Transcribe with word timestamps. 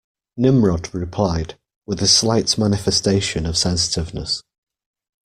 Nimrod 0.35 0.95
replied, 0.95 1.59
with 1.85 2.01
a 2.01 2.07
slight 2.07 2.57
manifestation 2.57 3.45
of 3.45 3.55
sensitiveness. 3.55 4.41